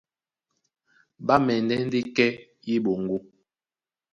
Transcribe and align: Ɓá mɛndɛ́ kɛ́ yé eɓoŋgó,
Ɓá 1.25 1.35
mɛndɛ́ 1.45 1.79
kɛ́ 2.15 2.27
yé 2.67 2.73
eɓoŋgó, 2.79 3.17